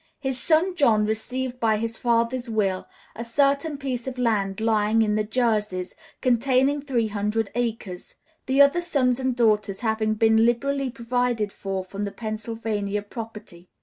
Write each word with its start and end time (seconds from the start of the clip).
His 0.19 0.39
son 0.39 0.73
John 0.73 1.05
received 1.05 1.59
by 1.59 1.77
his 1.77 1.95
father's 1.95 2.49
will 2.49 2.87
"a 3.15 3.23
certain 3.23 3.77
piece 3.77 4.07
of 4.07 4.17
land 4.17 4.59
lying 4.59 5.03
in 5.03 5.13
the 5.13 5.23
Jerseys, 5.23 5.93
containing 6.21 6.81
three 6.81 7.05
hundred 7.09 7.51
acres," 7.53 8.15
the 8.47 8.63
other 8.63 8.81
sons 8.81 9.19
and 9.19 9.35
daughters 9.35 9.81
having 9.81 10.15
been 10.15 10.43
liberally 10.43 10.89
provided 10.89 11.53
for 11.53 11.85
from 11.85 12.01
the 12.01 12.11
Pennsylvania 12.11 13.03
property. 13.03 13.69